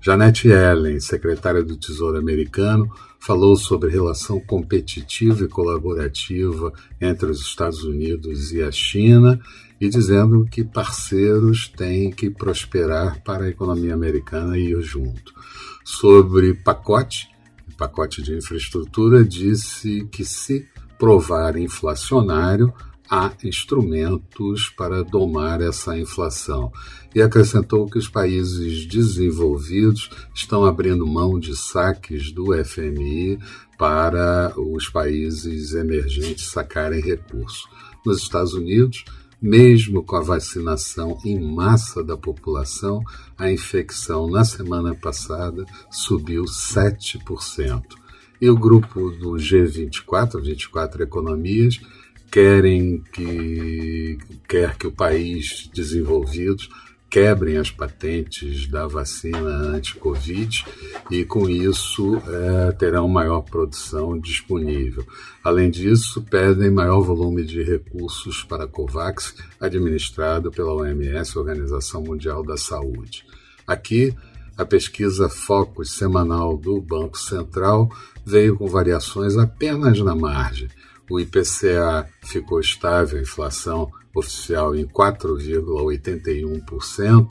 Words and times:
Janet 0.00 0.46
Yellen, 0.46 1.00
secretária 1.00 1.64
do 1.64 1.76
Tesouro 1.76 2.18
americano, 2.18 2.88
falou 3.24 3.56
sobre 3.56 3.90
relação 3.90 4.38
competitiva 4.38 5.44
e 5.44 5.48
colaborativa 5.48 6.70
entre 7.00 7.30
os 7.30 7.40
Estados 7.40 7.82
Unidos 7.82 8.52
e 8.52 8.62
a 8.62 8.70
China 8.70 9.40
e 9.80 9.88
dizendo 9.88 10.44
que 10.44 10.62
parceiros 10.62 11.68
têm 11.68 12.10
que 12.10 12.28
prosperar 12.28 13.22
para 13.22 13.44
a 13.44 13.48
economia 13.48 13.94
americana 13.94 14.58
ir 14.58 14.78
junto. 14.82 15.32
Sobre 15.82 16.52
pacote, 16.52 17.28
pacote 17.78 18.22
de 18.22 18.34
infraestrutura, 18.34 19.24
disse 19.24 20.06
que 20.12 20.24
se 20.24 20.68
provar 20.98 21.56
inflacionário, 21.56 22.74
há 23.14 23.32
instrumentos 23.44 24.68
para 24.70 25.04
domar 25.04 25.60
essa 25.60 25.96
inflação. 25.96 26.72
E 27.14 27.22
acrescentou 27.22 27.86
que 27.86 27.96
os 27.96 28.08
países 28.08 28.86
desenvolvidos 28.86 30.10
estão 30.34 30.64
abrindo 30.64 31.06
mão 31.06 31.38
de 31.38 31.56
saques 31.56 32.32
do 32.32 32.46
FMI 32.64 33.38
para 33.78 34.52
os 34.56 34.88
países 34.88 35.74
emergentes 35.74 36.46
sacarem 36.46 37.00
recursos. 37.00 37.68
Nos 38.04 38.18
Estados 38.18 38.52
Unidos, 38.52 39.04
mesmo 39.40 40.02
com 40.02 40.16
a 40.16 40.20
vacinação 40.20 41.16
em 41.24 41.40
massa 41.40 42.02
da 42.02 42.16
população, 42.16 43.00
a 43.38 43.48
infecção 43.50 44.28
na 44.28 44.44
semana 44.44 44.92
passada 44.92 45.64
subiu 45.88 46.44
7%. 46.44 47.82
E 48.40 48.50
o 48.50 48.58
grupo 48.58 49.10
do 49.12 49.34
G24, 49.34 50.40
24 50.40 51.02
economias, 51.04 51.80
querem 52.34 53.00
que 53.12 54.18
quer 54.48 54.76
que 54.76 54.88
o 54.88 54.92
país 54.92 55.70
desenvolvido 55.72 56.64
quebrem 57.08 57.58
as 57.58 57.70
patentes 57.70 58.66
da 58.66 58.88
vacina 58.88 59.38
anti-Covid 59.38 60.64
e, 61.12 61.24
com 61.24 61.48
isso, 61.48 62.20
é, 62.26 62.72
terão 62.72 63.06
maior 63.06 63.42
produção 63.42 64.18
disponível. 64.18 65.06
Além 65.44 65.70
disso, 65.70 66.22
pedem 66.22 66.72
maior 66.72 67.02
volume 67.02 67.44
de 67.44 67.62
recursos 67.62 68.42
para 68.42 68.64
a 68.64 68.68
COVAX, 68.68 69.36
administrado 69.60 70.50
pela 70.50 70.74
OMS, 70.74 71.38
Organização 71.38 72.02
Mundial 72.02 72.42
da 72.42 72.56
Saúde. 72.56 73.24
Aqui, 73.64 74.12
a 74.58 74.64
pesquisa 74.64 75.28
Focus 75.28 75.92
semanal 75.92 76.56
do 76.56 76.80
Banco 76.80 77.16
Central 77.16 77.88
veio 78.26 78.56
com 78.56 78.66
variações 78.66 79.36
apenas 79.36 80.00
na 80.00 80.16
margem. 80.16 80.68
O 81.10 81.20
IPCA 81.20 82.08
ficou 82.22 82.60
estável, 82.60 83.18
a 83.18 83.22
inflação 83.22 83.90
oficial 84.14 84.74
em 84.74 84.86
4,81%, 84.86 87.28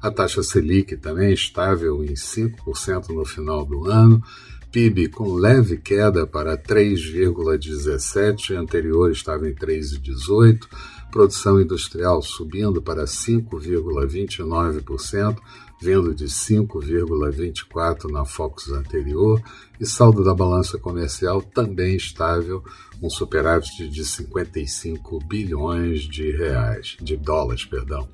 a 0.00 0.08
taxa 0.10 0.42
Selic 0.42 0.96
também 0.96 1.32
estável 1.32 2.02
em 2.04 2.14
5% 2.14 3.08
no 3.08 3.24
final 3.24 3.64
do 3.64 3.90
ano, 3.90 4.22
PIB 4.70 5.08
com 5.08 5.34
leve 5.34 5.78
queda 5.78 6.26
para 6.26 6.54
3,17, 6.56 8.54
anterior 8.54 9.10
estava 9.10 9.48
em 9.48 9.54
3,18, 9.54 10.68
produção 11.10 11.60
industrial 11.60 12.20
subindo 12.20 12.82
para 12.82 13.04
5,29%, 13.04 15.38
vindo 15.80 16.14
de 16.14 16.26
5,24 16.26 18.10
na 18.10 18.24
Focus 18.24 18.70
anterior, 18.70 19.40
e 19.78 19.86
saldo 19.86 20.24
da 20.24 20.34
balança 20.34 20.78
comercial 20.78 21.42
também 21.42 21.96
estável, 21.96 22.62
um 23.02 23.10
superávit 23.10 23.88
de 23.88 24.04
55 24.04 25.18
bilhões 25.26 26.00
de 26.02 26.30
reais, 26.30 26.96
de 27.00 27.16
dólares, 27.16 27.64
perdão. 27.64 28.08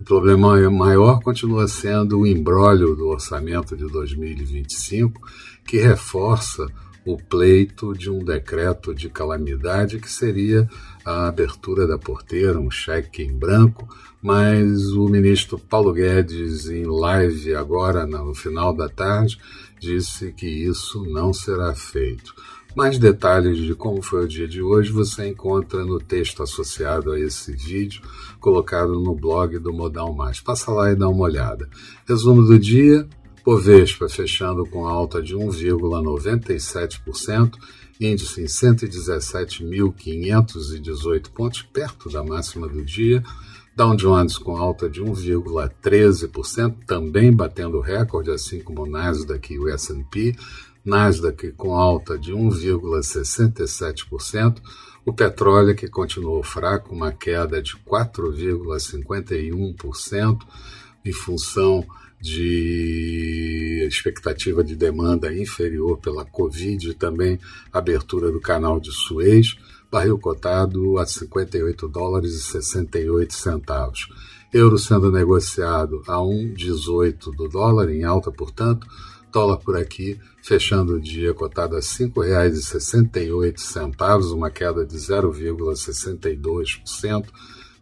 O 0.00 0.04
problema 0.04 0.70
maior 0.70 1.20
continua 1.22 1.66
sendo 1.68 2.20
o 2.20 2.26
embrólio 2.26 2.94
do 2.94 3.06
orçamento 3.06 3.76
de 3.76 3.86
2025, 3.86 5.20
que 5.64 5.78
reforça 5.78 6.66
o 7.06 7.16
pleito 7.16 7.92
de 7.92 8.10
um 8.10 8.24
decreto 8.24 8.92
de 8.92 9.08
calamidade 9.08 10.00
que 10.00 10.10
seria 10.10 10.68
a 11.04 11.28
abertura 11.28 11.86
da 11.86 11.96
porteira, 11.96 12.58
um 12.58 12.70
cheque 12.70 13.22
em 13.22 13.32
branco, 13.32 13.88
mas 14.20 14.88
o 14.88 15.08
ministro 15.08 15.56
Paulo 15.56 15.92
Guedes, 15.92 16.68
em 16.68 16.84
live 16.84 17.54
agora 17.54 18.04
no 18.04 18.34
final 18.34 18.74
da 18.74 18.88
tarde, 18.88 19.38
disse 19.78 20.32
que 20.32 20.46
isso 20.46 21.04
não 21.04 21.32
será 21.32 21.72
feito. 21.74 22.34
Mais 22.74 22.98
detalhes 22.98 23.56
de 23.56 23.74
como 23.74 24.02
foi 24.02 24.24
o 24.24 24.28
dia 24.28 24.46
de 24.46 24.60
hoje 24.60 24.90
você 24.90 25.28
encontra 25.28 25.84
no 25.84 25.98
texto 25.98 26.42
associado 26.42 27.12
a 27.12 27.20
esse 27.20 27.52
vídeo, 27.52 28.02
colocado 28.38 29.00
no 29.00 29.14
blog 29.14 29.58
do 29.58 29.72
Modal 29.72 30.12
Mais. 30.12 30.40
Passa 30.40 30.70
lá 30.72 30.90
e 30.90 30.96
dá 30.96 31.08
uma 31.08 31.24
olhada. 31.24 31.70
Resumo 32.06 32.42
do 32.42 32.58
dia: 32.58 33.08
Bovespa 33.46 34.08
fechando 34.08 34.66
com 34.66 34.86
alta 34.88 35.22
de 35.22 35.36
1,97%, 35.36 37.52
índice 38.00 38.42
em 38.42 38.46
117.518 38.46 41.30
pontos, 41.30 41.62
perto 41.62 42.10
da 42.10 42.24
máxima 42.24 42.66
do 42.66 42.84
dia. 42.84 43.22
Dow 43.76 43.94
Jones 43.94 44.36
com 44.36 44.56
alta 44.56 44.90
de 44.90 45.00
1,13%, 45.00 46.74
também 46.88 47.32
batendo 47.32 47.80
recorde, 47.80 48.32
assim 48.32 48.58
como 48.58 48.82
o 48.82 48.90
Nasdaq 48.90 49.54
e 49.54 49.60
o 49.60 49.68
S&P. 49.68 50.34
Nasdaq 50.84 51.52
com 51.52 51.76
alta 51.76 52.18
de 52.18 52.32
1,67%. 52.32 54.60
O 55.04 55.12
petróleo 55.12 55.76
que 55.76 55.86
continuou 55.86 56.42
fraco, 56.42 56.92
uma 56.92 57.12
queda 57.12 57.62
de 57.62 57.76
4,51% 57.76 60.40
em 61.04 61.12
função 61.12 61.86
de 62.20 63.86
expectativa 63.86 64.64
de 64.64 64.74
demanda 64.74 65.32
inferior 65.34 65.98
pela 65.98 66.24
Covid 66.24 66.90
e 66.90 66.94
também 66.94 67.38
abertura 67.72 68.32
do 68.32 68.40
canal 68.40 68.80
de 68.80 68.90
Suez, 68.92 69.56
barril 69.90 70.18
cotado 70.18 70.98
a 70.98 71.06
58 71.06 71.88
dólares 71.88 72.34
e 72.34 72.40
68 72.40 73.34
centavos. 73.34 74.08
Euro 74.52 74.76
sendo 74.78 75.10
negociado 75.12 76.02
a 76.06 76.16
1,18 76.16 77.34
do 77.34 77.48
dólar, 77.48 77.90
em 77.90 78.04
alta, 78.04 78.30
portanto, 78.30 78.86
dólar 79.32 79.56
por 79.58 79.76
aqui 79.76 80.20
fechando 80.42 80.94
o 80.94 81.00
dia 81.00 81.34
cotado 81.34 81.74
a 81.74 81.80
R$ 81.80 81.84
5,68, 81.84 84.32
uma 84.32 84.48
queda 84.50 84.86
de 84.86 84.96
0,62% 84.96 87.26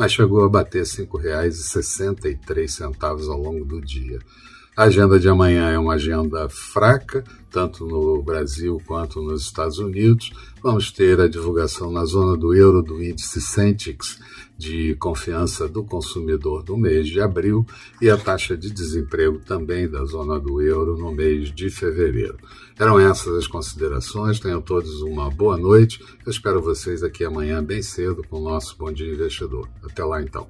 mas 0.00 0.12
chegou 0.12 0.42
a 0.42 0.48
bater 0.48 0.78
R$ 0.78 0.88
5,63 0.88 3.28
ao 3.28 3.36
longo 3.36 3.66
do 3.66 3.82
dia. 3.82 4.18
A 4.76 4.84
agenda 4.84 5.18
de 5.18 5.28
amanhã 5.28 5.68
é 5.68 5.78
uma 5.78 5.94
agenda 5.94 6.48
fraca, 6.48 7.24
tanto 7.50 7.84
no 7.84 8.22
Brasil 8.22 8.80
quanto 8.86 9.20
nos 9.20 9.42
Estados 9.42 9.78
Unidos. 9.78 10.30
Vamos 10.62 10.92
ter 10.92 11.20
a 11.20 11.28
divulgação 11.28 11.90
na 11.90 12.04
zona 12.04 12.36
do 12.36 12.54
euro 12.54 12.80
do 12.80 13.02
índice 13.02 13.40
Centix 13.40 14.18
de 14.56 14.94
confiança 14.94 15.68
do 15.68 15.82
consumidor 15.82 16.62
do 16.62 16.76
mês 16.76 17.08
de 17.08 17.20
abril 17.20 17.66
e 18.00 18.08
a 18.08 18.16
taxa 18.16 18.56
de 18.56 18.70
desemprego 18.70 19.40
também 19.40 19.88
da 19.88 20.04
zona 20.04 20.38
do 20.38 20.62
euro 20.62 20.96
no 20.96 21.10
mês 21.10 21.52
de 21.52 21.68
fevereiro. 21.68 22.38
Eram 22.78 23.00
essas 23.00 23.36
as 23.36 23.46
considerações. 23.46 24.38
Tenham 24.38 24.62
todos 24.62 25.02
uma 25.02 25.28
boa 25.30 25.58
noite. 25.58 26.00
Eu 26.24 26.30
espero 26.30 26.62
vocês 26.62 27.02
aqui 27.02 27.24
amanhã 27.24 27.62
bem 27.62 27.82
cedo 27.82 28.22
com 28.28 28.38
o 28.38 28.44
nosso 28.44 28.76
Bom 28.78 28.92
Dia 28.92 29.12
Investidor. 29.12 29.68
Até 29.82 30.04
lá 30.04 30.22
então. 30.22 30.48